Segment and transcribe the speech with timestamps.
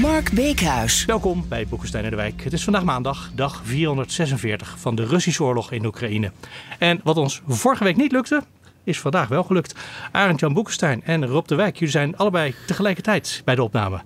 [0.00, 1.04] Mark Beekhuis.
[1.04, 2.42] Welkom bij Boekenstein en de Wijk.
[2.42, 6.30] Het is vandaag maandag, dag 446 van de Russische oorlog in Oekraïne.
[6.78, 8.42] En wat ons vorige week niet lukte,
[8.84, 9.74] is vandaag wel gelukt.
[10.12, 14.00] Arend-Jan Boekenstein en Rob de Wijk, jullie zijn allebei tegelijkertijd bij de opname.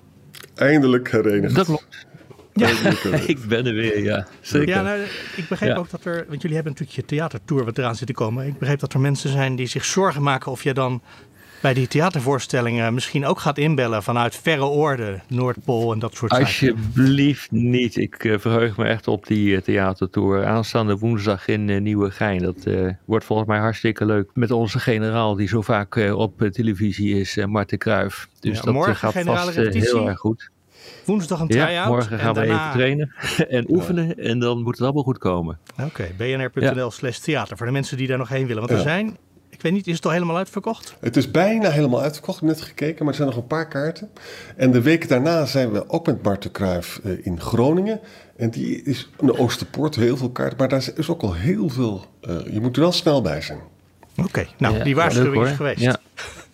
[0.55, 1.55] Eindelijk herenigd.
[1.55, 2.07] Dat klopt.
[2.53, 2.69] Ja.
[3.27, 4.27] ik ben er weer, ja.
[4.41, 4.69] Zeker.
[4.69, 5.01] Ja, nou,
[5.37, 8.13] ik begreep ook dat er, want jullie hebben natuurlijk je theatertour wat eraan zit te
[8.13, 8.47] komen.
[8.47, 11.03] Ik begreep dat er mensen zijn die zich zorgen maken of je dan
[11.63, 16.47] bij die theatervoorstellingen misschien ook gaat inbellen vanuit verre oorden, Noordpool en dat soort dingen.
[16.47, 17.97] Alsjeblieft niet.
[17.97, 20.47] Ik uh, verheug me echt op die uh, theatertour.
[20.47, 22.43] Aanstaande woensdag in uh, Nieuwegein.
[22.43, 22.67] Dat
[23.05, 24.31] wordt volgens mij hartstikke leuk.
[24.35, 28.29] Met onze generaal die zo vaak op televisie is, Marten Kruijf.
[28.41, 30.51] Dus ja, dat morgen gaat vast heel erg goed.
[31.05, 31.71] Woensdag een try-out.
[31.71, 32.69] Ja, morgen gaan we daarna...
[32.69, 33.15] even trainen
[33.59, 35.59] en oefenen en dan moet het allemaal goed komen.
[35.73, 38.63] Oké, okay, bnr.nl slash theater voor de mensen die daar nog heen willen.
[38.63, 39.17] Want er zijn
[39.63, 40.97] ik weet niet, is het al helemaal uitverkocht?
[41.01, 42.43] Het is bijna helemaal uitverkocht.
[42.43, 44.11] Ik heb net gekeken, maar er zijn nog een paar kaarten.
[44.57, 48.01] En de week daarna zijn we ook met Bart de Kruijf in Groningen.
[48.37, 50.59] En die is in de Oosterpoort, heel veel kaarten.
[50.59, 52.05] Maar daar is ook al heel veel.
[52.23, 53.59] Uh, je moet er wel snel bij zijn.
[54.17, 55.81] Oké, okay, nou, ja, die waarschuwing is geweest.
[55.81, 56.01] Ja.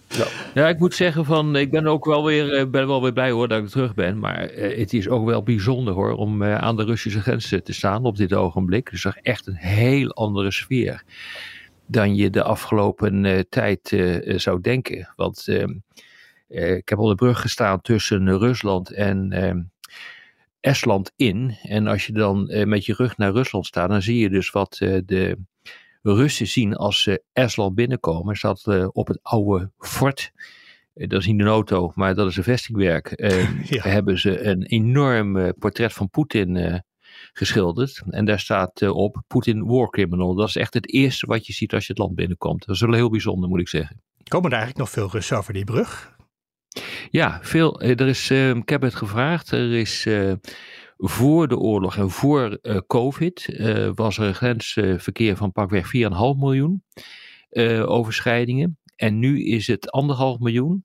[0.09, 0.27] Ja.
[0.55, 3.49] ja, ik moet zeggen van, ik ben ook wel weer, ben wel weer blij hoor
[3.49, 4.19] dat ik terug ben.
[4.19, 7.73] Maar uh, het is ook wel bijzonder hoor, om uh, aan de Russische grens te
[7.73, 8.91] staan op dit ogenblik.
[8.91, 11.03] Dus echt een heel andere sfeer
[11.89, 15.13] dan je de afgelopen uh, tijd uh, zou denken.
[15.17, 15.67] Want uh,
[16.77, 19.63] ik heb op de brug gestaan tussen Rusland en ehm,
[20.61, 21.57] Estland in.
[21.63, 24.77] En als je dan met je rug naar Rusland staat, dan zie je dus wat
[25.07, 25.39] de
[26.03, 28.31] Russen zien als ze Estland binnenkomen.
[28.31, 30.33] Er staat op het oude fort.
[30.95, 33.13] Dat is niet een auto, maar dat is een vestingwerk.
[33.75, 33.83] ja.
[33.83, 36.83] Hebben ze een enorm portret van Poetin
[37.39, 38.03] geschilderd.
[38.11, 40.35] En daar staat uh, op Putin War Criminal.
[40.35, 42.67] Dat is echt het eerste wat je ziet als je het land binnenkomt.
[42.67, 44.03] Dat is wel heel bijzonder, moet ik zeggen.
[44.29, 46.17] Komen er eigenlijk nog veel Russen over die brug?
[47.11, 47.81] Ja, veel.
[47.81, 49.51] Er is, uh, ik heb het gevraagd.
[49.51, 50.33] Er is uh,
[50.97, 53.61] voor de oorlog en voor COVID
[53.95, 55.91] was er een grensverkeer van pakweg 4,5
[56.37, 56.85] miljoen
[57.87, 58.79] overschrijdingen.
[58.97, 60.85] En nu is het anderhalf miljoen.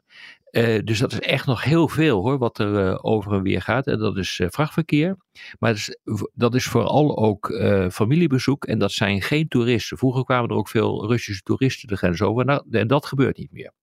[0.53, 3.61] Uh, dus dat is echt nog heel veel hoor, wat er uh, over en weer
[3.61, 3.87] gaat.
[3.87, 5.17] En dat is uh, vrachtverkeer.
[5.59, 5.97] Maar dat is,
[6.33, 7.53] dat is vooral ook
[7.91, 8.65] familiebezoek.
[8.65, 9.97] En dat zijn geen toeristen.
[9.97, 12.45] Vroeger kwamen er ook veel Russische toeristen de grens over.
[12.45, 13.73] Nou, en dat gebeurt niet meer.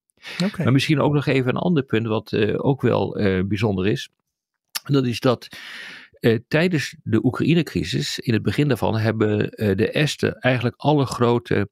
[0.44, 0.64] Okay.
[0.64, 4.08] Maar misschien ook nog even een ander punt, wat ook wel bijzonder is.
[4.82, 5.48] Dat is dat
[6.48, 9.38] tijdens de Oekraïne-crisis, in het begin daarvan, hebben
[9.76, 11.68] de Esten eigenlijk alle grote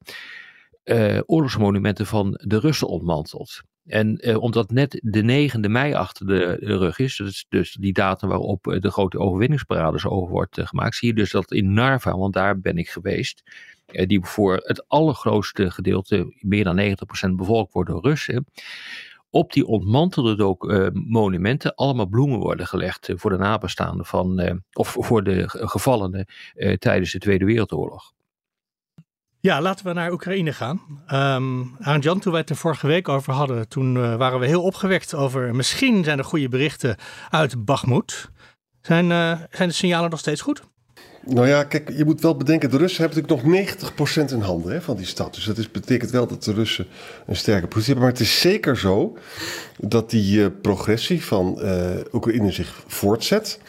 [1.26, 3.62] oorlogsmonumenten van de Russen ontmanteld.
[3.88, 8.28] En uh, omdat net de 9e mei achter de, rug is, dus, dus die datum
[8.28, 12.16] waarop uh, de grote overwinningsparades over wordt uh, gemaakt, zie je dus dat in Narva,
[12.18, 13.42] want daar ben ik geweest,
[13.86, 16.96] die voor het allergrootste gedeelte, meer dan
[17.28, 18.46] 90% bevolkt wordt door Russen,
[19.30, 20.56] op die ontmantelde
[20.92, 26.26] monumenten allemaal bloemen worden gelegd voor de nabestaanden van, of voor de gevallenen
[26.78, 28.12] tijdens de Tweede Wereldoorlog.
[29.48, 30.80] Ja, laten we naar Oekraïne gaan.
[31.12, 34.46] Um, aan Jan, toen wij het er vorige week over hadden, toen uh, waren we
[34.46, 36.96] heel opgewekt over misschien zijn er goede berichten
[37.30, 38.28] uit Bakhmut.
[38.82, 40.62] Zijn, uh, zijn de signalen nog steeds goed?
[41.24, 44.72] Nou ja, kijk, je moet wel bedenken, de Russen hebben natuurlijk nog 90% in handen
[44.72, 45.34] hè, van die stad.
[45.34, 46.86] Dus dat is, betekent wel dat de Russen
[47.26, 48.02] een sterke positie hebben.
[48.02, 49.16] Maar het is zeker zo
[49.78, 51.60] dat die uh, progressie van
[52.12, 53.60] Oekraïne zich voortzet.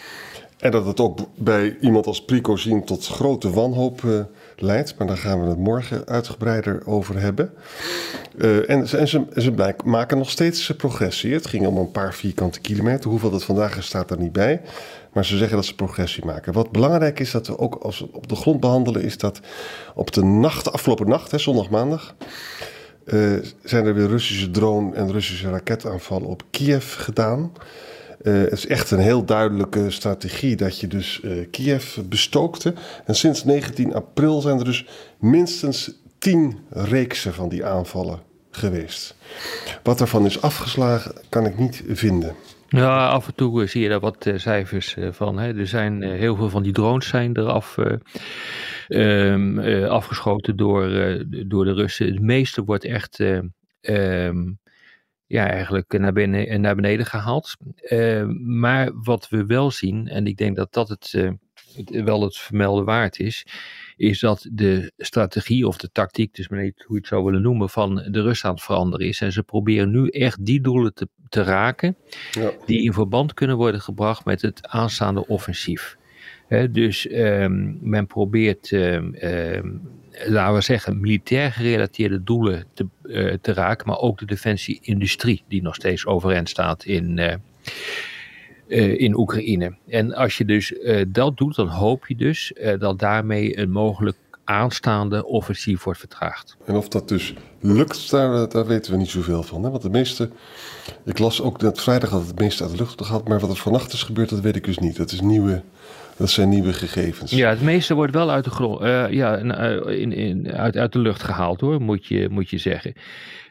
[0.57, 4.27] En dat het ook bij iemand als Prigozhin tot grote wanhoop
[4.61, 4.97] leidt.
[4.97, 7.53] Maar daar gaan we het morgen uitgebreider over hebben.
[8.37, 11.33] Uh, en, ze, ze blijk, maken nog steeds progressie.
[11.33, 13.09] Het ging om een paar vierkante kilometer.
[13.09, 14.61] Hoeveel dat vandaag is, staat er niet bij.
[15.13, 16.53] Maar ze zeggen dat ze progressie maken.
[16.53, 19.39] Wat belangrijk is dat we ook als we op de grond behandelen, is dat
[19.95, 22.15] op de nacht, afgelopen nacht, hè, zondag, maandag.
[23.05, 27.51] Uh, zijn er weer Russische drone- en Russische raketaanvallen op Kiev gedaan.
[28.21, 32.73] Uh, het is echt een heel duidelijke strategie dat je dus uh, Kiev bestookte.
[33.05, 34.85] En sinds 19 april zijn er dus
[35.19, 38.19] minstens 10 reeksen van die aanvallen
[38.51, 39.15] geweest.
[39.83, 42.35] Wat ervan is afgeslagen, kan ik niet vinden.
[42.67, 45.39] Ja, af en toe zie je daar wat uh, cijfers van.
[45.39, 45.57] Hè.
[45.57, 47.77] Er zijn heel veel van die drones zijn eraf
[48.87, 50.89] um, afgeschoten door,
[51.47, 52.05] door de Russen.
[52.05, 53.19] Het meeste wordt echt
[53.81, 54.59] um,
[55.29, 57.55] ja, eigenlijk naar, binnen, naar beneden gehaald.
[58.43, 61.11] maar wat we wel zien, en ik denk dat dat het,
[61.75, 63.45] het wel het vermelden waard is,
[63.97, 67.41] is dat de strategie of de tactiek, dus maar niet hoe je het zou willen
[67.41, 69.21] noemen, van de Russen aan het veranderen is.
[69.21, 71.95] En ze proberen nu echt die doelen te, te raken
[72.31, 72.51] ja.
[72.65, 75.97] die in verband kunnen worden gebracht met het aanstaande offensief.
[76.71, 83.53] dus um, men probeert, um, um, laten we zeggen, militair gerelateerde doelen te, uh, te
[83.53, 87.33] raken, maar ook de defensie-industrie, die nog steeds overeind staat in, uh,
[88.67, 89.75] uh, in Oekraïne.
[89.87, 90.73] En als je dus
[91.07, 94.17] dat doet, dan hoop je dus dat daarmee een mogelijk
[94.49, 96.57] aanstaande offensief wordt vertraagd.
[96.65, 99.63] En of dat dus lukt, daar, weten we niet zoveel van.
[99.63, 99.69] Hè?
[99.69, 100.29] Want de meeste,
[101.05, 103.55] ik las ook net vrijdag dat het meeste uit de lucht gaat, maar wat er
[103.55, 104.95] vannacht is gebeurd, dat weet ik dus niet.
[104.95, 105.61] Dat is nieuwe
[106.19, 107.31] dat zijn nieuwe gegevens.
[107.31, 110.99] Ja, het meeste wordt wel uit de, grond, uh, ja, in, in, uit, uit de
[110.99, 112.93] lucht gehaald hoor, moet je, moet je zeggen.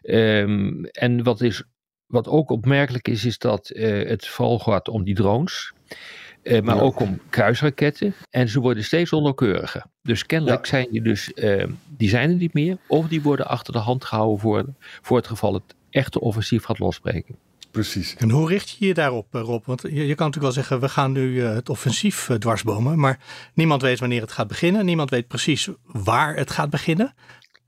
[0.03, 1.63] Um, en wat, is,
[2.07, 5.73] wat ook opmerkelijk is, is dat uh, het vooral gaat om die drones.
[6.43, 6.81] Uh, maar ja.
[6.81, 8.15] ook om kruisraketten.
[8.31, 9.85] En ze worden steeds onnauwkeuriger.
[10.03, 10.71] Dus kennelijk ja.
[10.71, 11.33] zijn die dus,
[11.97, 12.77] die zijn er niet meer.
[12.87, 14.65] Of die worden achter de hand gehouden voor,
[15.03, 17.37] voor het geval het echte offensief gaat losbreken.
[17.71, 18.15] Precies.
[18.17, 19.65] En hoe richt je je daarop, eh, Rob?
[19.67, 22.99] Want je, je kan natuurlijk wel zeggen, we gaan nu uh, het offensief uh, dwarsbomen.
[22.99, 23.21] Maar
[23.55, 24.85] niemand weet wanneer het gaat beginnen.
[24.85, 27.15] Niemand weet precies waar het gaat beginnen.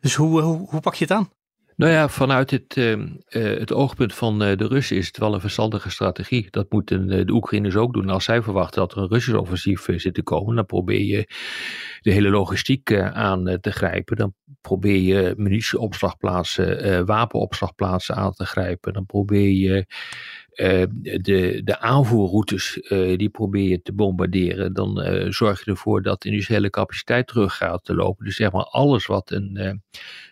[0.00, 1.30] Dus hoe, hoe pak je het aan?
[1.80, 2.96] Nou ja, vanuit het, uh,
[3.30, 6.46] het oogpunt van uh, de Russen is het wel een verstandige strategie.
[6.50, 8.08] Dat moeten de Oekraïners ook doen.
[8.08, 11.26] Als zij verwachten dat er een Russisch offensief zit te komen, dan probeer je
[12.00, 14.16] de hele logistiek aan te grijpen.
[14.16, 18.92] Dan probeer je munitieopslagplaatsen, wapenopslagplaatsen aan te grijpen.
[18.92, 19.86] Dan probeer je
[20.54, 20.84] uh,
[21.22, 26.24] de, de aanvoerroutes uh, die probeer je te bombarderen, dan uh, zorg je ervoor dat
[26.24, 28.24] industriële capaciteit terug gaat te lopen.
[28.24, 29.82] Dus zeg maar alles wat een,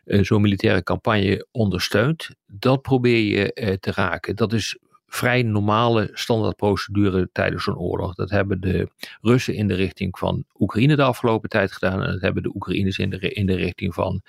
[0.05, 4.37] zo'n militaire campagne ondersteunt, dat probeer je te raken.
[4.37, 8.15] Dat is vrij normale standaardprocedure tijdens zo'n oorlog.
[8.15, 8.89] Dat hebben de
[9.21, 12.03] Russen in de richting van Oekraïne de afgelopen tijd gedaan.
[12.03, 14.23] En dat hebben de Oekraïners in de, in de richting van,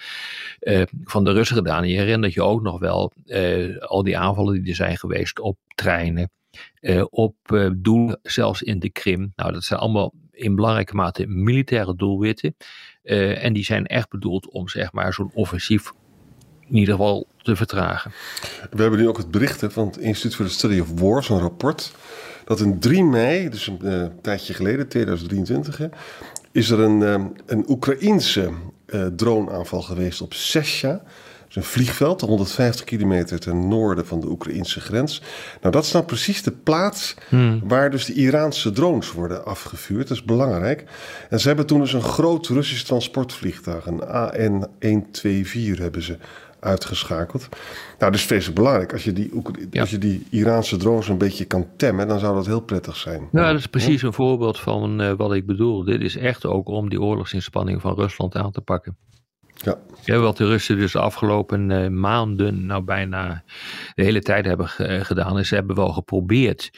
[0.62, 1.84] uh, van de Russen gedaan.
[1.84, 5.40] En je herinnert je ook nog wel uh, al die aanvallen die er zijn geweest
[5.40, 6.32] op treinen.
[6.82, 7.36] Uh, op
[7.76, 9.32] doelen, zelfs in de Krim.
[9.36, 12.56] Nou, dat zijn allemaal in belangrijke mate militaire doelwitten.
[13.04, 15.92] en die zijn echt bedoeld om zeg maar zo'n offensief
[16.70, 18.12] in ieder geval te vertragen.
[18.72, 21.40] We hebben nu ook het bericht van het Instituut for the Study of War, zo'n
[21.40, 21.92] rapport,
[22.46, 25.88] dat in 3 mei, dus een uh, tijdje geleden, 2023, hè,
[26.52, 28.50] is er een, uh, een Oekraïense
[28.86, 30.92] uh, droneaanval geweest op Sesja.
[30.92, 35.22] Dat is een vliegveld, 150 kilometer ten noorden van de Oekraïnse grens.
[35.62, 37.62] Nou, dat is nou precies de plaats hmm.
[37.64, 40.08] waar dus de Iraanse drones worden afgevuurd.
[40.08, 40.84] Dat is belangrijk.
[41.30, 46.18] En ze hebben toen dus een groot Russisch transportvliegtuig, een AN-124 hebben ze
[46.60, 47.50] uitgeschakeld.
[48.00, 48.94] Nou, dus vreselijk belangrijk.
[48.94, 49.32] Als je, die,
[49.80, 53.28] als je die Iraanse drones een beetje kan temmen, dan zou dat heel prettig zijn.
[53.32, 55.84] Nou, dat is precies een voorbeeld van uh, wat ik bedoel.
[55.84, 58.98] Dit is echt ook om die oorlogsinspanning van Rusland aan te pakken.
[59.54, 59.78] Ja.
[60.04, 63.44] ja wat de Russen dus de afgelopen uh, maanden, nou bijna
[63.96, 66.70] de hele tijd hebben uh, gedaan, is ze hebben wel geprobeerd.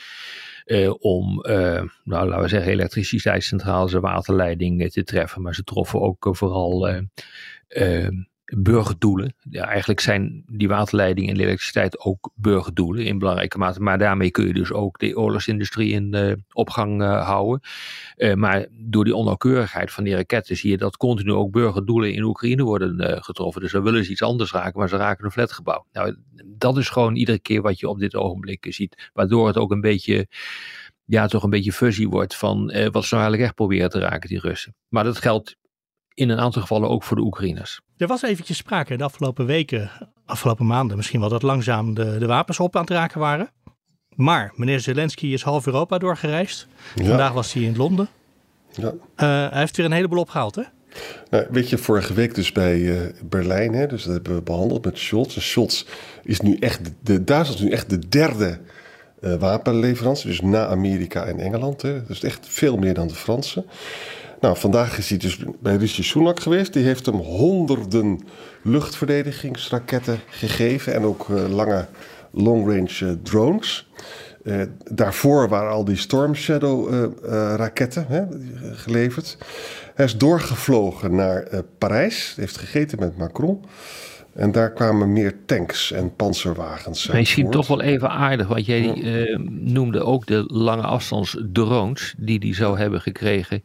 [0.65, 5.41] Uh, om, uh, nou, laten we zeggen, elektriciteitscentrales en waterleidingen te treffen.
[5.41, 6.87] Maar ze troffen ook vooral
[8.57, 9.35] burgerdoelen.
[9.49, 13.81] Ja, eigenlijk zijn die waterleiding en de elektriciteit ook burgerdoelen in belangrijke mate.
[13.81, 17.61] Maar daarmee kun je dus ook de oorlogsindustrie in uh, opgang uh, houden.
[18.17, 22.23] Uh, maar door die onnauwkeurigheid van die raketten zie je dat continu ook burgerdoelen in
[22.23, 23.61] Oekraïne worden getroffen.
[23.61, 25.85] Dus dan willen ze iets anders raken, maar ze raken een flatgebouw.
[25.91, 26.15] Nou,
[26.45, 29.09] dat is gewoon iedere keer wat je op dit ogenblik ziet.
[29.13, 30.27] Waardoor het ook een beetje
[31.05, 34.29] ja, toch een beetje fuzzy wordt van wat ze nou eigenlijk echt proberen te raken,
[34.29, 34.75] die Russen.
[34.87, 35.59] Maar dat geldt
[36.13, 37.81] in een aantal gevallen ook voor de Oekraïners.
[38.01, 39.89] Er was eventjes sprake de afgelopen weken,
[40.25, 43.49] afgelopen maanden misschien wel, dat langzaam de, de wapens op aan het raken waren.
[44.15, 46.67] Maar meneer Zelensky is half Europa doorgereisd.
[46.95, 48.09] Vandaag was hij in Londen.
[48.71, 48.91] Ja.
[48.91, 50.63] Uh, hij heeft weer een heleboel opgehaald, hè?
[51.29, 54.85] Nou, weet je, vorige week dus bij uh, Berlijn, hè, dus dat hebben we behandeld
[54.85, 55.35] met Scholz.
[55.35, 55.85] En Scholz
[56.23, 58.59] is nu echt, de, Duitsland is nu echt de derde
[59.19, 61.81] uh, wapenleverantie, dus na Amerika en Engeland.
[61.81, 62.05] Hè.
[62.05, 63.65] Dus echt veel meer dan de Fransen.
[64.41, 66.73] Nou, vandaag is hij dus bij Rishi Sunak geweest.
[66.73, 68.19] Die heeft hem honderden
[68.61, 71.87] luchtverdedigingsraketten gegeven en ook uh, lange
[72.31, 73.89] long-range uh, drones.
[74.43, 77.09] Uh, daarvoor waren al die Storm Shadow
[77.55, 78.23] raketten hè,
[78.75, 79.37] geleverd.
[79.95, 83.65] Hij is doorgevlogen naar Parijs, heeft gegeten met Macron.
[84.33, 87.07] En daar kwamen meer tanks en panzerwagens.
[87.07, 89.39] Maar Misschien toch wel even aardig, want jij ja.
[89.49, 93.63] noemde ook de lange afstandsdrones die hij zou hebben gekregen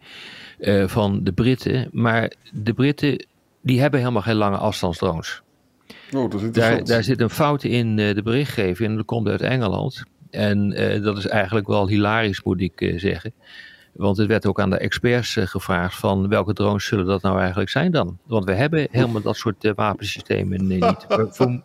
[0.59, 1.89] uh, van de Britten.
[1.93, 3.27] Maar de Britten
[3.61, 5.43] die hebben helemaal geen lange afstandsdrones.
[6.15, 9.29] Oh, dat is Daar, daar zit een fout in eh, de berichtgeving en dat komt
[9.29, 10.05] uit Engeland.
[10.31, 13.33] En eh, dat is eigenlijk wel hilarisch, moet ik eh, zeggen.
[13.97, 17.39] Want het werd ook aan de experts eh, gevraagd van welke drones zullen dat nou
[17.39, 18.19] eigenlijk zijn dan?
[18.27, 21.05] Want we hebben helemaal dat soort eh, wapensystemen eh, niet.
[21.09, 21.63] Ver- verm-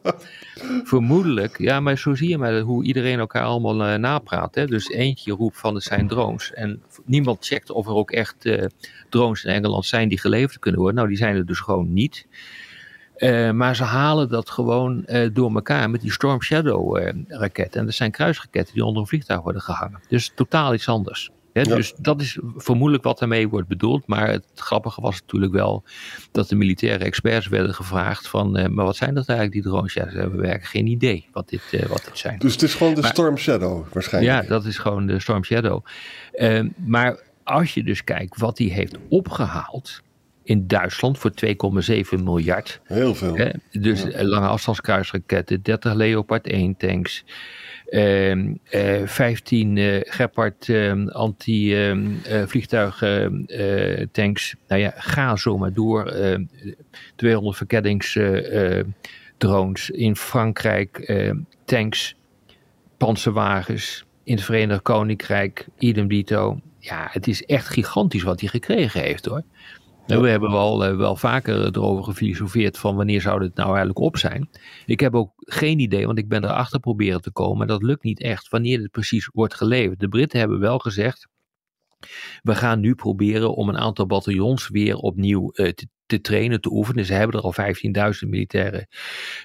[0.83, 4.55] vermoedelijk, ja, maar zo zie je maar hoe iedereen elkaar allemaal napraat.
[4.55, 4.65] Hè?
[4.65, 6.53] Dus eentje roept van het zijn drones.
[6.53, 8.49] En niemand checkt of er ook echt
[9.09, 10.97] drones in Engeland zijn die geleverd kunnen worden.
[10.97, 12.27] Nou, die zijn er dus gewoon niet.
[13.53, 16.97] Maar ze halen dat gewoon door elkaar met die Storm Shadow
[17.27, 17.79] raketten.
[17.79, 19.99] En dat zijn kruisraketten die onder een vliegtuig worden gehangen.
[20.07, 21.31] Dus totaal iets anders.
[21.53, 21.61] Hè?
[21.61, 21.75] Ja.
[21.75, 24.07] Dus dat is vermoedelijk wat daarmee wordt bedoeld.
[24.07, 25.83] Maar het grappige was natuurlijk wel
[26.31, 28.57] dat de militaire experts werden gevraagd van...
[28.57, 29.93] eh, maar wat zijn dat eigenlijk die drones?
[29.93, 32.39] Ja, ze hebben werkelijk geen idee wat dit, eh, wat dit zijn.
[32.39, 34.41] Dus het is gewoon de Maar- Storm Shadow waarschijnlijk.
[34.41, 35.85] Ja, dat is gewoon de Storm Shadow.
[36.31, 40.01] Ehm, maar als je dus kijkt wat die heeft opgehaald
[40.43, 42.79] in Duitsland voor 2,7 miljard.
[42.83, 43.35] Heel veel.
[43.35, 43.49] Hè?
[43.71, 47.23] Dus eh, lange afstandskruisraketten, 30 Leopard 1 tanks.
[47.91, 53.03] Ehm, eh, 15 eh Gepard ehm, anti-vliegtuig
[54.11, 54.55] tanks.
[54.67, 56.05] Nou ja, ga zo maar door.
[56.05, 56.43] Ehm,
[57.15, 60.97] 200 verkenningsdrones in Frankrijk.
[60.97, 62.15] ehm, tanks,
[62.97, 64.05] panzerwagens.
[64.23, 66.59] In het Verenigd Koninkrijk, idem dito.
[66.79, 69.43] Ja, het is echt gigantisch wat hij gekregen heeft hoor.
[70.19, 74.17] We hebben wel, eh, wel vaker erover gefilosofeerd van wanneer zou dit nou eigenlijk op
[74.17, 74.49] zijn.
[74.85, 77.67] Ik heb ook geen idee, want ik ben erachter proberen te komen.
[77.67, 79.99] Dat lukt niet echt, wanneer dit precies wordt geleverd.
[79.99, 81.27] De Britten hebben wel gezegd,
[82.43, 85.71] we gaan nu proberen om een aantal bataljons weer opnieuw eh,
[86.05, 87.05] te, trainen, te oefenen.
[87.05, 87.53] Ze hebben er al
[88.23, 88.87] 15.000 militairen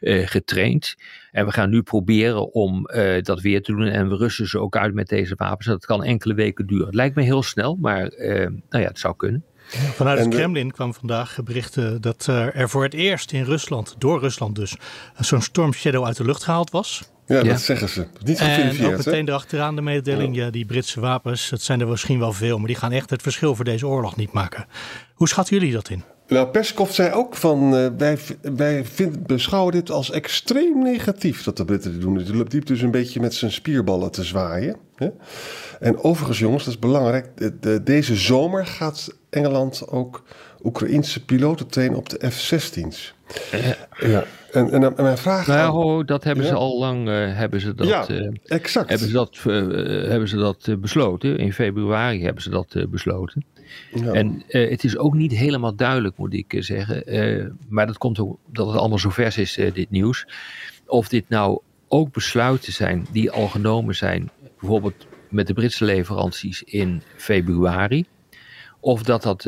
[0.00, 0.94] eh, getraind.
[1.30, 2.82] En we gaan nu proberen om
[3.22, 3.86] dat weer te doen.
[3.86, 5.66] En we rusten ze ook uit met deze wapens.
[5.66, 6.86] Dat kan enkele weken duren.
[6.86, 8.14] Het lijkt me heel snel, maar
[8.68, 9.44] nou ja, het zou kunnen.
[9.94, 13.94] Vanuit het de- Kremlin kwam vandaag berichten dat eh, er voor het eerst in Rusland,
[13.98, 14.76] door Rusland dus,
[15.18, 17.02] zo'n Storm Shadow uit de lucht gehaald was.
[17.26, 17.42] Ja, Ja.
[17.42, 18.06] dat zeggen ze.
[18.24, 22.18] Niet En ook meteen erachteraan de mededeling, ja, die Britse wapens, dat zijn er misschien
[22.18, 24.66] wel veel, maar die gaan echt het verschil voor deze oorlog niet maken.
[25.14, 26.02] Hoe schatten jullie dat in?
[26.28, 31.56] Nou, Peskov zei ook van, eh, wij, wij vind, beschouwen dit als extreem negatief dat
[31.56, 32.16] de Britten dit doen.
[32.16, 34.76] Hij liep dus een beetje met zijn spierballen te zwaaien.
[34.96, 35.08] Hè?
[35.80, 40.22] En overigens jongens, dat is belangrijk, de- de- deze zomer gaat Engeland ook
[40.62, 43.14] Oekraïense piloten trainen op de F-16's.
[44.00, 44.24] Ja.
[44.52, 45.46] En, en, en mijn vraag...
[45.46, 46.50] Nou ja, aan- ho, dat hebben Ja.
[46.50, 48.88] ze al lang eh, hebben ze dat, ja, eh, exact.
[48.88, 49.52] hebben ze dat, eh,
[50.08, 51.38] hebben ze dat eh, besloten.
[51.38, 53.44] In februari hebben ze dat eh, besloten.
[54.12, 57.06] En eh, het is ook niet helemaal duidelijk, moet ik eh, zeggen.
[57.06, 60.26] eh, maar dat komt ook dat het allemaal zo vers is, dit nieuws.
[60.86, 64.30] Of dit nou ook besluiten zijn die al genomen zijn,
[64.60, 68.04] bijvoorbeeld met de Britse leveranties in februari.
[68.80, 69.44] Of dat dat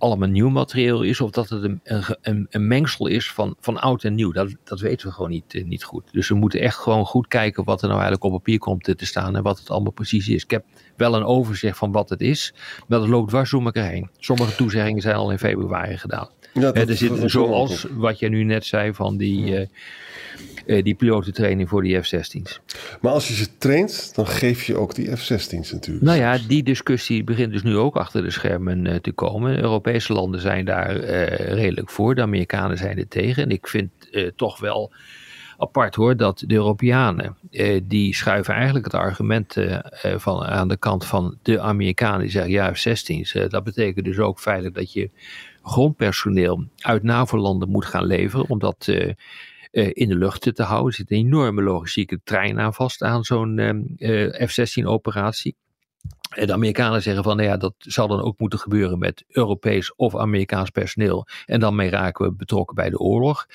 [0.00, 1.80] allemaal nieuw materieel is, of dat het een,
[2.22, 4.32] een, een, mengsel is van, van oud en nieuw.
[4.32, 6.04] Dat, dat weten we gewoon niet, eh, niet goed.
[6.12, 9.06] Dus we moeten echt gewoon goed kijken wat er nou eigenlijk op papier komt te
[9.06, 10.42] staan en wat het allemaal precies is.
[10.44, 10.64] Ik heb
[10.96, 12.54] wel een overzicht van wat het is,
[12.86, 14.10] maar dat loopt dwars door elkaar heen.
[14.18, 16.28] Sommige toezeggingen zijn al in februari gedaan.
[16.52, 19.66] Ja, er zit, zoals wat jij nu net zei van die, eh
[20.66, 22.60] eh, die pilotentraining voor die F-16's.
[23.00, 26.04] Maar als je ze traint, dan geef je ook die F-16's natuurlijk.
[26.04, 29.58] Nou ja, die discussie begint dus nu ook achter de schermen te komen.
[29.62, 33.42] Europese landen zijn daar eh, redelijk voor, de Amerikanen zijn er tegen.
[33.42, 34.92] En ik vind eh, toch wel
[35.58, 39.56] apart hoor, dat de Europeanen, eh, die schuiven eigenlijk het argument
[40.16, 42.20] van, aan de kant van de Amerikanen.
[42.20, 45.10] Die zeggen ja, F-16's, eh, dat betekent dus ook feitelijk dat je
[45.62, 48.86] grondpersoneel uit NAVO-landen moet gaan leveren, omdat...
[48.88, 49.12] eh,
[49.70, 50.88] eh, in de lucht te houden.
[50.88, 55.56] Er zit een enorme logistieke trein aan vast aan zo'n eh, F-16-operatie.
[56.30, 60.16] De Amerikanen zeggen van, nou ja, dat zal dan ook moeten gebeuren met Europees of
[60.16, 61.26] Amerikaans personeel.
[61.46, 63.46] En dan mee raken we betrokken bij de oorlog.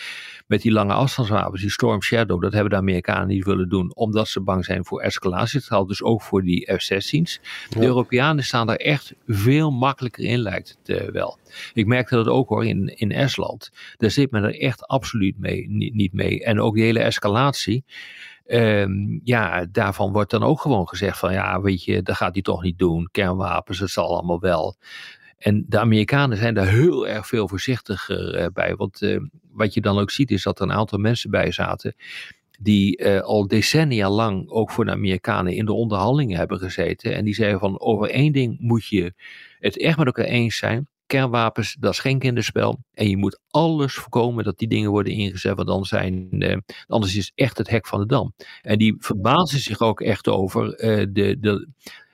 [0.48, 4.28] Met die lange afstandswapens, die Storm Shadow, dat hebben de Amerikanen niet willen doen, omdat
[4.28, 5.60] ze bang zijn voor escalatie.
[5.60, 7.40] Dat geldt dus ook voor die F-16's.
[7.70, 7.86] De.
[7.86, 11.38] Europeanen staan daar echt veel makkelijker in, lijkt het eh, wel.
[11.74, 13.72] Ik merkte dat ook hoor in, in Estland.
[13.98, 16.44] Daar zit men er echt absoluut mee, niet, niet mee.
[16.44, 17.84] En ook die hele escalatie.
[18.46, 22.42] Ehm, ja, daarvan wordt dan ook gewoon gezegd van ja, weet je, dat gaat hij
[22.42, 23.10] toch niet doen.
[23.12, 24.76] Kernwapens, dat zal allemaal wel.
[25.38, 28.76] En de Amerikanen zijn daar heel erg veel voorzichtiger eh, bij.
[28.76, 29.20] Want eh,
[29.52, 31.96] wat je dan ook ziet is dat er een aantal mensen bij zaten
[32.60, 37.16] die eh, al decennia lang ook voor de Amerikanen in de onderhandelingen hebben gezeten.
[37.16, 39.14] En die zeiden van over één ding moet je
[39.60, 40.88] het echt met elkaar eens zijn.
[41.06, 42.80] Kernwapens, dat is geen kinderspel.
[42.94, 45.56] En je moet alles voorkomen dat die dingen worden ingezet.
[45.56, 46.58] Want dan zijn, eh,
[46.88, 48.34] anders is echt het hek van de dam.
[48.62, 51.68] En die verbaasden zich ook echt over eh, de, de,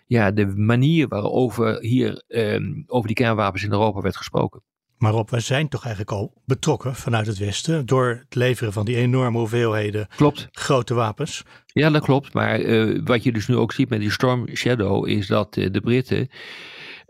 [0.07, 4.61] ja, de manier waarover hier eh, over die kernwapens in Europa werd gesproken.
[5.01, 8.85] Maar Rob, wij zijn toch eigenlijk al betrokken vanuit het Westen door het leveren van
[8.85, 10.47] die enorme hoeveelheden Klopt.
[10.51, 11.43] grote wapens.
[11.65, 12.33] Ja, dat klopt.
[12.33, 15.71] Maar uh, wat je dus nu ook ziet met die Storm Shadow is dat uh,
[15.71, 16.29] de Britten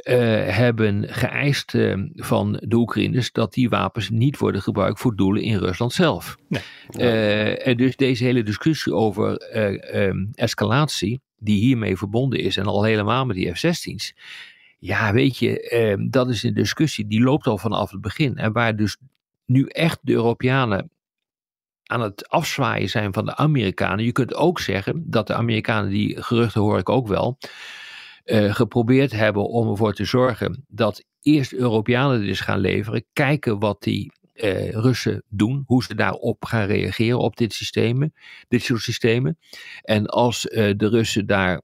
[0.03, 0.15] uh,
[0.47, 1.75] hebben geëist
[2.15, 6.37] van de Oekraïners dat die wapens niet worden gebruikt voor doelen in Rusland zelf.
[6.47, 6.61] Nee.
[6.89, 7.55] Ja.
[7.55, 9.55] en dus deze hele discussie over
[9.97, 14.13] um, escalatie, die hiermee verbonden is en al helemaal met die F-16's.
[14.83, 18.37] Ja, weet je, eh, dat is een discussie die loopt al vanaf het begin.
[18.37, 18.97] En waar dus
[19.45, 20.91] nu echt de Europeanen
[21.83, 24.05] aan het afzwaaien zijn van de Amerikanen.
[24.05, 27.37] Je kunt ook zeggen dat de Amerikanen, die geruchten hoor ik ook wel,
[28.25, 33.59] uh, geprobeerd hebben om ervoor te zorgen dat eerst Europeanen dit eens gaan leveren, kijken
[33.59, 38.13] wat die uh, Russen doen, hoe ze daarop gaan reageren op dit, systemen,
[38.47, 39.37] dit soort systemen.
[39.81, 41.61] En als uh, de Russen daar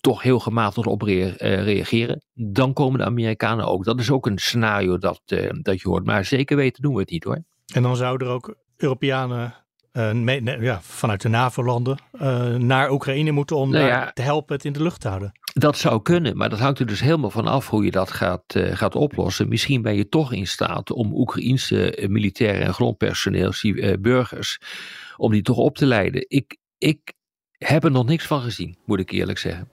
[0.00, 3.84] toch heel gematigd op rea reageren, dan komen de Amerikanen ook.
[3.84, 5.20] Dat is ook een scenario dat,
[5.62, 6.04] dat je hoort.
[6.04, 7.44] Maar zeker weten doen we het niet hoor.
[7.74, 9.54] En dan zouden er ook Europeanen
[9.92, 14.22] uh, mee, nee, ja, vanuit de NAVO-landen uh, naar Oekraïne moeten om nou ja, te
[14.22, 15.32] helpen het in de lucht te houden.
[15.56, 18.54] Dat zou kunnen, maar dat hangt er dus helemaal van af hoe je dat gaat,
[18.54, 19.48] uh, gaat oplossen.
[19.48, 23.52] Misschien ben je toch in staat om Oekraïense militairen en grondpersoneel,
[24.00, 24.58] burgers,
[25.16, 26.24] om die toch op te leiden.
[26.28, 27.12] Ik, ik
[27.58, 29.68] heb er nog niks van gezien, moet ik eerlijk zeggen.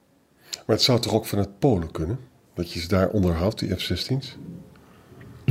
[0.66, 2.20] Maar het zou toch ook vanuit Polen kunnen?
[2.54, 4.38] Dat je ze daar onderhoudt, die F-16's?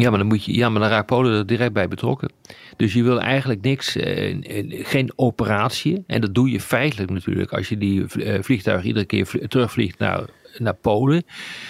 [0.01, 2.31] Ja, maar dan moet je, ja, maar dan raakt Polen er direct bij betrokken.
[2.77, 4.37] Dus je wil eigenlijk niks, eh,
[4.71, 6.05] geen operatie.
[6.07, 10.25] En dat doe je feitelijk natuurlijk als je die eh, vliegtuig iedere keer terugvliegt naar,
[10.59, 11.23] naar Polen.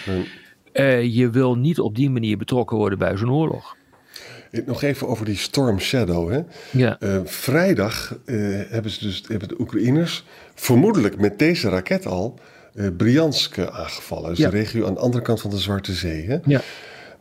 [0.05, 0.27] Nee.
[0.73, 3.75] Uh, je wil niet op die manier betrokken worden bij zo'n oorlog.
[4.65, 6.31] Nog even over die Storm Shadow.
[6.31, 6.39] Hè?
[6.71, 6.97] Ja.
[6.99, 8.17] Uh, vrijdag
[8.69, 10.23] hebben, ze dus, hebben de Oekraïners
[10.55, 12.39] vermoedelijk met deze raket al
[12.97, 14.29] Briansk aangevallen.
[14.29, 14.49] Dus ja.
[14.49, 16.25] de regio aan de andere kant van de Zwarte Zee.
[16.25, 16.37] Hè?
[16.45, 16.61] Ja.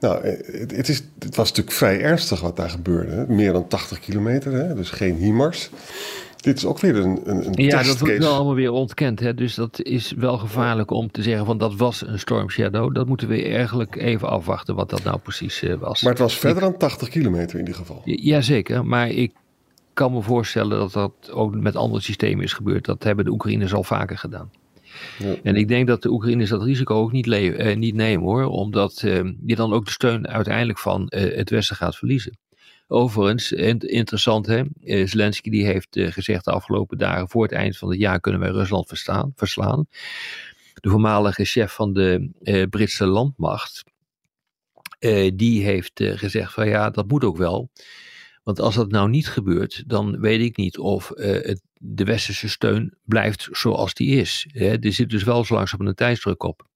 [0.01, 3.13] Nou, het, het, is, het was natuurlijk vrij ernstig wat daar gebeurde.
[3.13, 3.27] Hè?
[3.27, 4.75] Meer dan 80 kilometer, hè?
[4.75, 5.71] dus geen HIMARS.
[6.37, 9.21] Dit is ook weer een, een, een Ja, dat wordt wel allemaal weer ontkend.
[9.21, 9.35] Hè?
[9.35, 12.95] Dus dat is wel gevaarlijk om te zeggen van dat was een storm shadow.
[12.95, 16.03] Dat moeten we eigenlijk even afwachten wat dat nou precies uh, was.
[16.03, 18.03] Maar het was verder dan 80 kilometer in ieder geval.
[18.05, 19.33] Jazeker, maar ik
[19.93, 22.85] kan me voorstellen dat dat ook met andere systemen is gebeurd.
[22.85, 24.51] Dat hebben de Oekraïners al vaker gedaan.
[25.19, 25.37] Ja.
[25.43, 29.03] En ik denk dat de Oekraïners dat risico ook niet, uh, niet nemen hoor, omdat
[29.03, 32.39] uh, je dan ook de steun uiteindelijk van uh, het Westen gaat verliezen.
[32.87, 34.63] Overigens, interessant hè,
[35.07, 38.51] Zelensky die heeft gezegd de afgelopen dagen, voor het eind van het jaar kunnen wij
[38.51, 38.87] Rusland
[39.35, 39.87] verslaan.
[40.75, 42.31] De voormalige chef van de
[42.71, 43.85] Britse landmacht,
[45.35, 47.71] die heeft gezegd van ja, dat moet ook wel.
[48.51, 52.49] Want als dat nou niet gebeurt, dan weet ik niet of uh, het, de westerse
[52.49, 54.47] steun blijft zoals die is.
[54.53, 54.77] Hè?
[54.79, 56.67] Er zit dus wel zo langzaam een tijdsdruk op.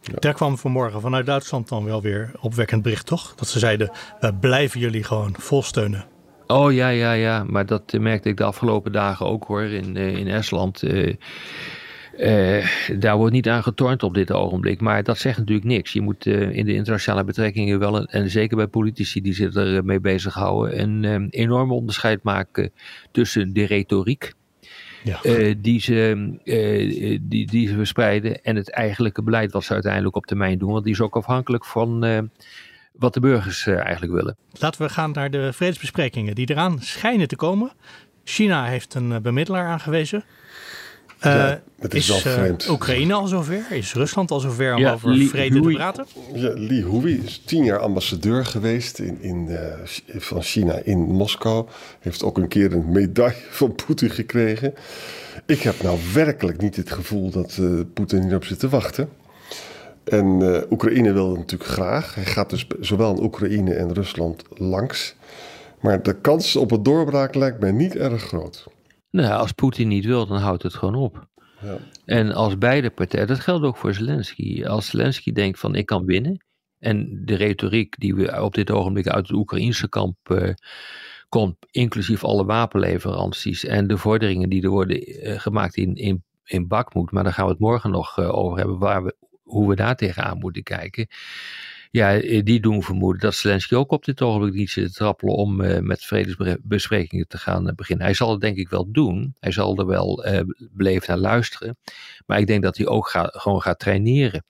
[0.00, 0.14] Ja.
[0.18, 3.34] Daar kwam vanmorgen vanuit Duitsland dan wel weer opwekkend bericht, toch?
[3.34, 3.90] Dat ze zeiden,
[4.20, 6.06] we blijven jullie gewoon vol steunen.
[6.46, 7.44] Oh ja, ja, ja.
[7.44, 10.82] Maar dat merkte ik de afgelopen dagen ook hoor in, uh, in Estland.
[10.82, 11.14] Uh,
[12.20, 12.66] uh,
[12.98, 14.80] daar wordt niet aan getornd op dit ogenblik.
[14.80, 15.92] Maar dat zegt natuurlijk niks.
[15.92, 19.54] Je moet uh, in de internationale betrekkingen wel, een, en zeker bij politici die zich
[19.54, 22.72] ermee bezighouden, een um, enorm onderscheid maken
[23.10, 24.32] tussen de retoriek.
[25.04, 25.20] Ja.
[25.22, 26.30] Uh, die, ze,
[27.22, 30.72] die, die ze verspreiden en het eigenlijke beleid wat ze uiteindelijk op termijn doen.
[30.72, 32.30] Want die is ook afhankelijk van
[32.92, 34.36] wat de burgers eigenlijk willen.
[34.58, 37.72] Laten we gaan naar de vredesbesprekingen die eraan schijnen te komen.
[38.24, 40.24] China heeft een bemiddelaar aangewezen.
[41.26, 43.66] Uh, ja, het is, is uh, Oekraïne al zover?
[43.70, 46.06] Is Rusland al zover om ja, over Li vrede Hui, te praten?
[46.34, 49.58] Ja, Li Hui is tien jaar ambassadeur geweest in, in, uh,
[50.20, 51.66] van China in Moskou.
[52.00, 54.74] Heeft ook een keer een medaille van Poetin gekregen.
[55.46, 57.58] Ik heb nou werkelijk niet het gevoel dat
[57.94, 59.08] Poetin hierop zit te wachten.
[60.04, 62.14] En Oekraïne wil het natuurlijk graag.
[62.14, 65.14] Hij gaat dus zowel in Oekraïne en Rusland langs.
[65.80, 68.66] Maar de kans op een doorbraak lijkt mij niet erg groot.
[69.10, 71.28] Nou, als Poetin niet wil, dan houdt het gewoon op.
[71.62, 71.76] Ja.
[72.04, 74.64] En als beide partijen, dat geldt ook voor Zelensky.
[74.64, 76.44] Als Zelensky denkt van ik kan winnen.
[76.78, 80.52] En de retoriek die we op dit ogenblik uit het Oekraïnse kamp uh,
[81.28, 86.68] komt, inclusief alle wapenleveranties en de vorderingen die er worden uh, gemaakt in, in, in
[86.68, 87.10] Bakmoed.
[87.10, 89.96] Maar daar gaan we het morgen nog uh, over hebben, waar we, hoe we daar
[89.96, 91.06] tegenaan moeten kijken.
[91.92, 95.34] Ja, eh, die doen vermoeden dat Zelensky ook op dit ogenblik niet zit te trappelen
[95.34, 98.04] om uh, met vredesbesprekingen te gaan uh, beginnen.
[98.04, 99.34] Hij zal het denk ik wel doen.
[99.38, 101.76] Hij zal er wel uh, beleefd naar luisteren.
[102.26, 104.44] Maar ik denk dat hij ook gewoon gaat traineren.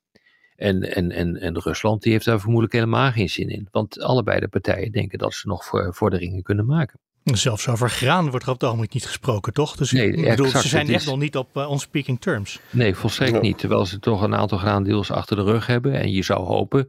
[0.56, 3.68] En, en, en, en Rusland die heeft daar vermoedelijk helemaal geen zin in.
[3.70, 6.98] Want allebei de partijen denken dat ze nog vorderingen kunnen maken.
[7.24, 9.76] Zelfs over graan wordt er op het ogenblik niet gesproken, toch?
[9.76, 11.06] Dus nee, ik bedoel, exact, ze zijn echt is...
[11.06, 12.60] nog niet op uh, on-speaking terms.
[12.70, 13.40] Nee, volstrekt ja.
[13.40, 13.58] niet.
[13.58, 15.94] Terwijl ze toch een aantal graandeals achter de rug hebben.
[15.94, 16.88] En je zou hopen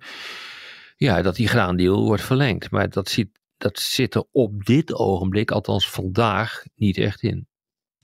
[0.95, 2.71] ja, dat die graandeal wordt verlengd.
[2.71, 7.47] Maar dat, ziet, dat zit er op dit ogenblik, althans vandaag, niet echt in.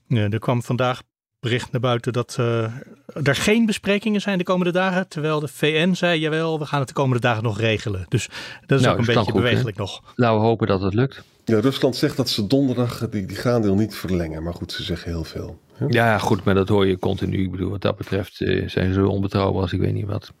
[0.06, 1.02] Ja, er kwam vandaag
[1.40, 2.74] bericht naar buiten dat uh,
[3.22, 5.08] er geen besprekingen zijn de komende dagen.
[5.08, 8.06] Terwijl de VN zei, jawel, we gaan het de komende dagen nog regelen.
[8.08, 8.28] Dus
[8.66, 10.02] dat is Nou, ook een beetje goed, bewegelijk nog.
[10.14, 11.24] Laten we hopen dat het lukt.
[11.48, 14.42] Ja, Rusland zegt dat ze donderdag die, die graandeel niet verlengen.
[14.42, 15.58] Maar goed, ze zeggen heel veel.
[15.74, 15.86] hè?
[15.88, 17.42] Ja, goed, maar dat hoor je continu.
[17.42, 20.32] Ik bedoel, wat dat betreft eh, zijn ze onbetrouwbaar als ik weet niet wat.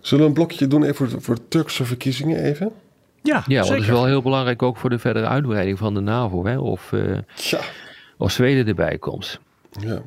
[0.00, 2.72] Zullen we een blokje doen even voor, voor Turkse verkiezingen even?
[3.22, 6.44] Ja, Ja, dat is wel heel belangrijk ook voor de verdere uitbreiding van de NAVO.
[6.44, 6.58] Hè?
[6.58, 7.18] Of, eh,
[8.18, 9.40] of Zweden erbij komt.
[9.80, 10.02] Ja.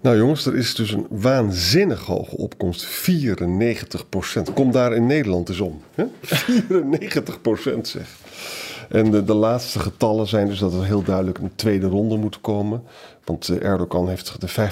[0.00, 2.84] Nou jongens, er is dus een waanzinnig hoge opkomst.
[2.86, 5.82] 94% Kom daar in Nederland eens om.
[5.94, 6.04] Hè?
[7.76, 8.16] 94% zeg.
[8.88, 12.40] En de, de laatste getallen zijn dus dat er heel duidelijk een tweede ronde moet
[12.40, 12.82] komen.
[13.24, 14.70] Want eh, Erdogan heeft de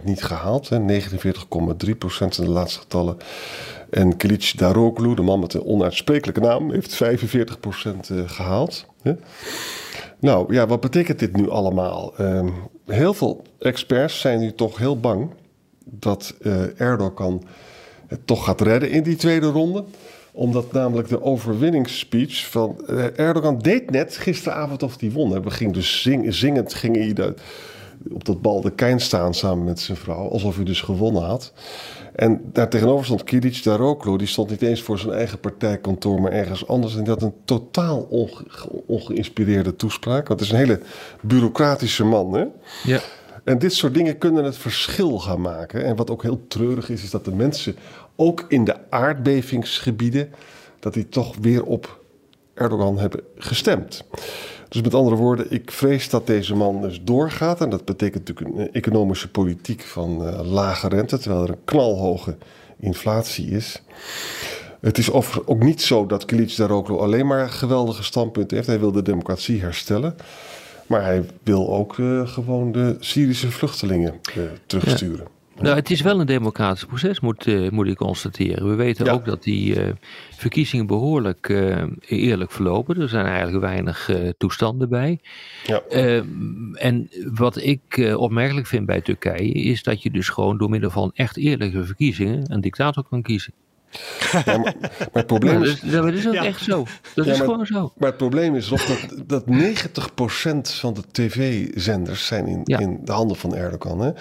[0.00, 0.68] 50% niet gehaald.
[0.68, 0.78] hè.
[0.78, 1.08] 49,3%
[2.08, 3.16] zijn de laatste getallen.
[3.90, 7.08] En Kilic Daroglu, de man met de onuitsprekelijke naam, heeft 45%
[8.26, 8.84] gehaald.
[9.02, 9.14] hè.
[10.20, 12.12] Nou ja, wat betekent dit nu allemaal?
[12.16, 12.48] Ehm,
[12.86, 15.30] heel veel experts zijn nu toch heel bang
[15.84, 17.42] dat eh, Erdogan
[18.06, 19.84] het toch gaat redden in die tweede ronde.
[20.38, 25.30] Omdat namelijk de overwinningsspeech van eh, Erdogan deed net gisteravond of hij won.
[25.32, 25.40] hè.
[25.40, 27.34] We gingen dus zing, zingend ging hij
[28.12, 30.28] op dat baldekijn staan samen met zijn vrouw.
[30.28, 31.52] Alsof hij dus gewonnen had.
[32.14, 34.16] En daar tegenover stond Kilic Daroglu.
[34.16, 36.96] Die stond niet eens voor zijn eigen partijkantoor, maar ergens anders.
[36.96, 38.44] En die had een totaal onge-
[38.86, 40.28] ongeïnspireerde toespraak.
[40.28, 40.80] Want het is een hele
[41.22, 42.44] bureaucratische man, hè?
[42.84, 43.00] Ja.
[43.44, 45.84] En dit soort dingen kunnen het verschil gaan maken.
[45.84, 47.76] En wat ook heel treurig is, is dat de mensen
[48.20, 50.30] ook in de aardbevingsgebieden,
[50.78, 52.00] dat die toch weer op
[52.54, 54.04] Erdogan hebben gestemd.
[54.68, 57.60] Dus met andere woorden, ik vrees dat deze man dus doorgaat.
[57.60, 62.36] En dat betekent natuurlijk een economische politiek van eh, lage rente, terwijl er een knalhoge
[62.78, 63.82] inflatie is.
[64.80, 65.10] Het is
[65.46, 68.68] ook niet zo dat Kilic Daroglu alleen maar geweldige standpunten heeft.
[68.68, 70.16] Hij wil de democratie herstellen.
[70.86, 75.37] Maar hij wil ook eh, gewoon de Syrische vluchtelingen eh, terugsturen.
[75.60, 78.68] Nou, het is wel een democratisch proces, moet, eh, moet ik constateren.
[78.68, 79.12] We weten Ja.
[79.12, 79.92] ook dat die eh,
[80.30, 83.00] verkiezingen behoorlijk eh, eerlijk verlopen.
[83.00, 85.20] Er zijn eigenlijk weinig toestanden bij.
[85.66, 85.82] Ja.
[85.88, 90.90] Ehm, en wat ik opmerkelijk vind bij Turkije is dat je dus gewoon door middel
[90.90, 93.52] van echt eerlijke verkiezingen een dictator kan kiezen.
[94.32, 96.44] Ja, maar, maar het probleem is, dat, dat is ook Ja.
[96.44, 96.86] echt zo.
[97.14, 97.92] Dat Ja, is maar- gewoon zo.
[97.96, 102.78] maar het probleem is Rob, dat, dat 90% van de tv-zenders zijn in, Ja.
[102.78, 104.00] in de handen van Erdogan.
[104.00, 104.12] Hè?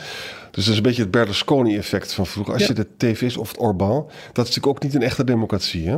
[0.51, 2.53] Dus dat is een beetje het Berlusconi-effect van vroeger.
[2.53, 2.67] Als Ja.
[2.67, 5.89] je de tv is of het Orbán, dat is natuurlijk ook niet een echte democratie.
[5.89, 5.97] Hè?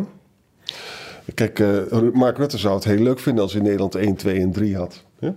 [1.33, 4.51] Kijk, eh, Mark Rutte zou het heel leuk vinden als hij Nederland 1, 2 en
[4.51, 5.03] 3 had.
[5.19, 5.29] Hè?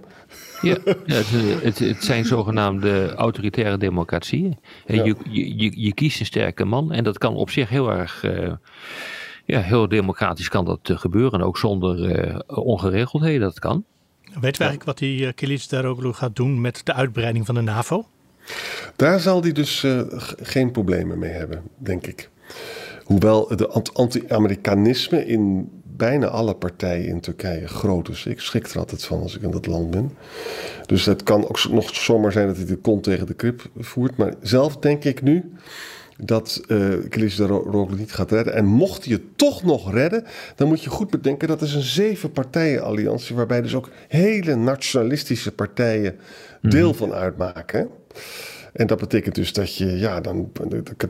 [0.63, 1.31] Ja, het,
[1.63, 4.59] het, het zijn zogenaamde autoritaire democratieën.
[4.87, 5.05] En Ja.
[5.05, 5.17] Je,
[5.57, 8.53] je, je, kiest een sterke man en dat kan op zich heel erg, eh,
[9.45, 11.43] ja, heel democratisch kan dat eh, gebeuren.
[11.43, 13.85] Ook zonder eh, ongeregeldheden, dat kan.
[14.25, 17.61] Weten we eigenlijk wat die uh, Kilic Daroglu gaat doen met de uitbreiding van de
[17.61, 18.07] NAVO?
[18.97, 20.01] Daar zal hij dus eh,
[20.43, 22.31] geen problemen mee hebben, denk ik.
[23.05, 28.27] Hoewel de ant- anti-Amerikanisme in bijna alle partijen in Turkije groot is.
[28.27, 30.13] Ik schrik er altijd van als ik in dat land ben.
[30.87, 34.17] Dus het kan ook nog zomaar zijn dat hij de kont tegen de krip voert.
[34.17, 35.53] Maar zelf denk ik nu
[36.19, 38.55] dat uh, Kilic Daroglu niet gaat redden.
[38.55, 40.25] En mocht hij het toch nog redden,
[40.57, 44.55] dan moet je goed bedenken dat is een zeven partijen alliantie waarbij dus ook hele
[44.55, 46.17] nationalistische partijen
[46.61, 47.89] deel van uitmaken.
[48.73, 50.53] En dat betekent dus dat je, ja, dan,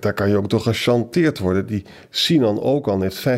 [0.00, 1.66] daar kan je ook door gechanteerd worden.
[1.66, 3.28] Die Sinan Okan heeft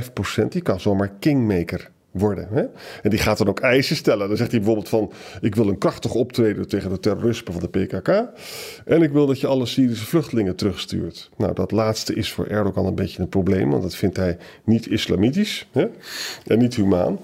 [0.43, 2.49] 5%, die kan zomaar kingmaker worden.
[2.51, 2.63] Hè?
[3.03, 4.29] En die gaat dan ook eisen stellen.
[4.29, 7.69] Dan zegt hij bijvoorbeeld van, ik wil een krachtig optreden tegen de terrorisme van de
[7.69, 8.09] PKK.
[8.85, 11.31] En ik wil dat je alle Syrische vluchtelingen terugstuurt.
[11.37, 14.89] Nou, dat laatste is voor Erdogan een beetje een probleem, want dat vindt hij niet
[14.89, 15.87] islamitisch hè?
[16.47, 17.19] en niet humaan.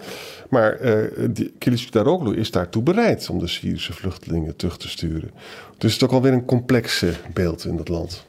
[0.50, 5.30] Maar uh, Kilic Daroglu is daartoe bereid om de Syrische vluchtelingen terug te sturen.
[5.78, 8.26] Dus het is ook alweer een complex uh, beeld in dat land.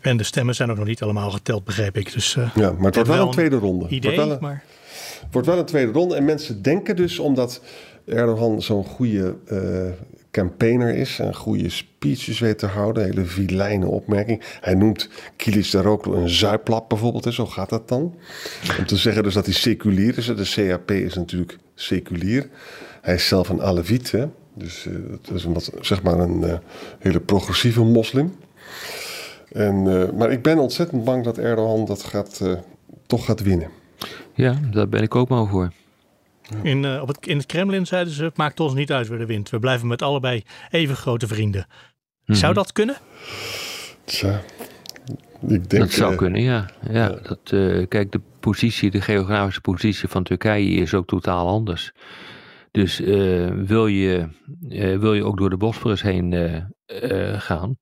[0.00, 2.12] En de stemmen zijn ook nog niet allemaal geteld, begreep ik.
[2.12, 3.88] Dus, uh, ja, maar het wordt wel een tweede ronde.
[3.88, 4.64] Idee, wordt wel een, maar...
[5.30, 6.14] wordt wel een tweede ronde.
[6.14, 7.60] En mensen denken dus, omdat
[8.04, 9.60] Erdogan zo'n goede uh,
[10.30, 11.18] campaigner is...
[11.18, 14.42] en goede speeches weet te houden, hele vilijne opmerking.
[14.60, 18.14] Hij noemt Kilic Daroglu een zuiplap bijvoorbeeld, zo gaat dat dan.
[18.78, 20.26] Om te zeggen dus dat hij seculier is.
[20.26, 22.48] De CAP is natuurlijk seculier.
[23.00, 24.26] Hij is zelf een Alevit, hè.
[24.54, 26.58] Dus uh, dat is een, wat, zeg maar een uh,
[26.98, 28.34] hele progressieve moslim.
[29.52, 32.42] En, uh, maar ik ben ontzettend bang dat Erdogan dat gaat,
[33.06, 33.68] toch gaat winnen.
[34.34, 35.72] Ja, daar ben ik ook bang voor.
[36.62, 39.18] In, uh, op het, in het Kremlin zeiden ze: het maakt ons niet uit wie
[39.18, 39.50] er wint.
[39.50, 41.66] We blijven met allebei even grote vrienden.
[41.68, 41.74] Mm
[42.24, 42.34] -hmm.
[42.34, 42.96] Zou dat kunnen?
[44.04, 44.40] Tja,
[45.48, 46.70] Ik denk, dat zou eh, kunnen, ja.
[46.90, 51.92] ja, Dat, eh, kijk, de positie, de geografische positie van Turkije is ook totaal anders.
[52.70, 54.28] Dus eh, wil, je,
[54.68, 56.56] eh, wil je ook door de Bosporus heen eh,
[57.32, 57.78] eh, gaan,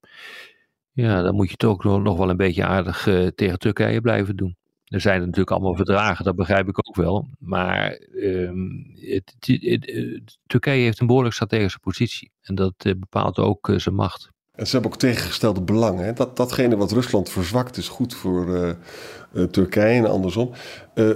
[0.93, 4.01] ja, dan moet je het ook nog, nog wel een beetje aardig eh, tegen Turkije
[4.01, 4.57] blijven doen.
[4.97, 7.29] Er zijn natuurlijk allemaal verdragen, dat begrijp ik ook wel.
[7.39, 12.31] Maar ehm, het, het- het- Turkije heeft een behoorlijk strategische positie.
[12.43, 14.29] En dat eh, bepaalt ook eh, zijn macht.
[14.53, 16.05] En ze hebben ook tegengestelde belangen.
[16.05, 16.13] Hè?
[16.13, 20.51] Dat, datgene wat Rusland verzwakt is goed voor eh, Turkije en andersom.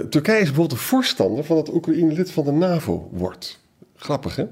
[0.09, 3.59] Turkije is bijvoorbeeld een voorstander van dat Oekraïne lid van de NAVO wordt.
[3.95, 4.45] Grappig, hè?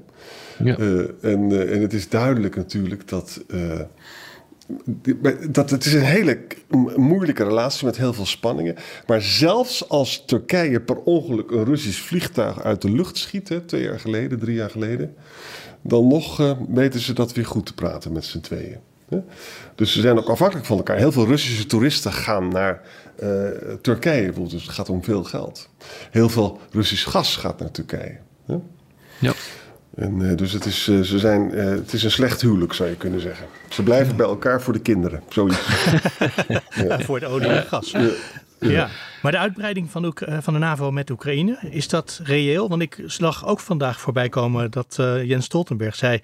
[0.64, 0.76] Ja.
[1.22, 3.44] En, en het is duidelijk natuurlijk dat.
[5.50, 6.38] Dat het is een hele
[6.96, 8.76] moeilijke relatie met heel veel spanningen.
[9.06, 13.82] Maar zelfs als Turkije per ongeluk een Russisch vliegtuig uit de lucht schiet, hè, twee
[13.82, 15.14] jaar geleden, drie jaar geleden,
[15.82, 18.78] dan nog eh, weten ze dat weer goed te praten met z'n tweeën.
[19.74, 20.96] Dus ze zijn ook afhankelijk van elkaar.
[20.96, 22.82] Heel veel Russische toeristen gaan naar
[23.16, 23.28] eh,
[23.80, 24.32] Turkije.
[24.32, 25.68] Dus het gaat om veel geld.
[26.10, 28.18] Heel veel Russisch gas gaat naar Turkije.
[29.18, 29.32] Ja.
[29.94, 32.88] En, eh, dus het is, eh, ze zijn, eh, het is een slecht huwelijk, zou
[32.88, 33.46] je kunnen zeggen.
[33.68, 35.22] Ze blijven bij elkaar voor de kinderen.
[35.28, 35.58] Zoiets.
[36.70, 37.94] Ja, voor het olie en gas.
[38.60, 38.88] Ja.
[39.22, 42.68] Maar de uitbreiding van de, eh, van de NAVO met Oekraïne, is dat reëel?
[42.68, 46.20] Want ik zag ook vandaag voorbij komen dat eh, Jens Stoltenberg zei...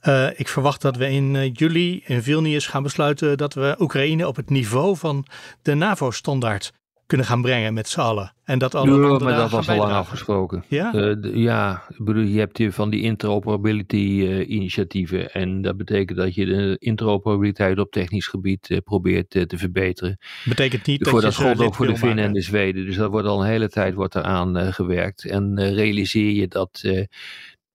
[0.00, 4.36] eh, ik verwacht dat we in juli in Vilnius gaan besluiten dat we Oekraïne op
[4.36, 5.26] het niveau van
[5.62, 6.72] de NAVO-standaard
[7.06, 8.34] kunnen gaan brengen met z'n allen.
[8.44, 10.64] En dat alle Ja, maar dat was al lang afgesproken.
[10.68, 10.92] Ja?
[10.92, 15.32] Eh, ja, ik bedoel, je hebt hier van die interoperability-initiatieven.
[15.32, 20.18] en dat betekent dat je de interoperabiliteit op technisch gebied eh, probeert eh, te verbeteren.
[20.44, 22.86] Betekent niet dat voor je dat ze geldt ook voor de Finnen en de Zweden.
[22.86, 25.24] Dus dat wordt al een hele tijd wordt eraan gewerkt.
[25.24, 26.82] En realiseer je dat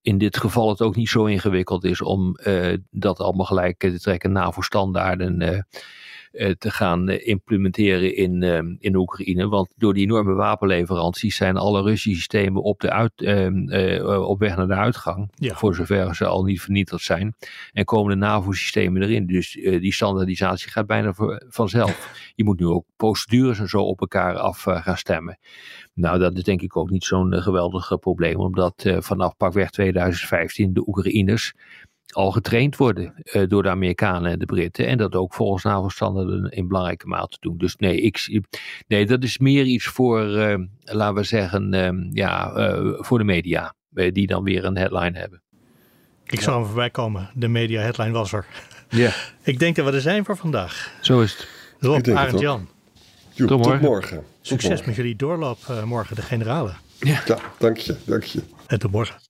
[0.02, 4.00] in dit geval het ook niet zo ingewikkeld is om eh, dat allemaal gelijk te
[4.00, 5.66] trekken, NAVO-standaarden
[6.30, 9.48] te gaan eh, implementeren in, eh, in Oekraïne.
[9.48, 14.38] Want door die enorme wapenleveranties zijn alle Russische systemen op, de uit, eh, eh, op
[14.38, 15.28] weg naar de uitgang.
[15.34, 15.54] Ja.
[15.54, 17.34] Voor zover ze al niet vernietigd zijn.
[17.72, 19.26] En komen de NAVO-systemen erin.
[19.26, 21.14] Dus eh, die standaardisatie gaat bijna
[21.48, 22.12] vanzelf.
[22.34, 25.38] Je moet nu ook procedures en zo op elkaar af eh, gaan stemmen.
[26.00, 28.36] Nou, dat is denk ik ook niet zo'n eh, geweldig eh, probleem.
[28.36, 31.54] Omdat eh, vanaf pakweg 2015 de Oekraïners
[32.14, 34.86] al getraind worden eh, door de Amerikanen en de Britten.
[34.86, 37.58] En dat ook volgens NAVO-standaarden in belangrijke mate doen.
[37.58, 38.40] Dus nee, ik,
[38.86, 43.24] nee dat is meer iets voor, eh, laten we zeggen, eh, ja, eh, voor de
[43.24, 43.74] media.
[43.90, 45.42] die dan weer een headline hebben.
[46.26, 47.30] Ik zou hem voorbij komen.
[47.34, 48.46] De media headline was er.
[48.88, 50.92] Ja, Ik denk dat we er zijn voor vandaag.
[51.00, 51.48] zo is het.
[51.78, 52.40] Rob, Arend.
[52.40, 52.68] Jan.
[53.34, 54.16] Tot tot morgen.
[54.16, 54.86] Tot Succes morgen.
[54.86, 56.72] met jullie doorloop eh, morgen, de generale.
[56.98, 57.22] Ja,
[57.58, 58.40] dank je, dank je.
[58.66, 59.29] En tot morgen.